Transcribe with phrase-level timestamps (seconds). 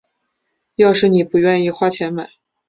[0.77, 2.31] 要是妳不愿意花钱买